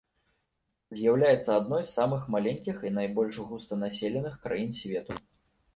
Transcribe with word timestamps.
З'яўляецца 0.99 1.51
адной 1.59 1.83
з 1.85 1.91
самых 1.99 2.21
маленькіх 2.37 2.77
і 2.89 2.93
найбольш 2.99 3.35
густанаселеных 3.53 4.33
краін 4.49 4.69
свету. 4.81 5.13